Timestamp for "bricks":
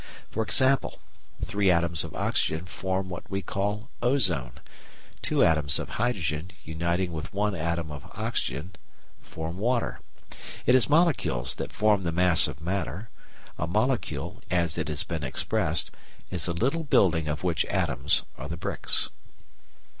18.57-19.11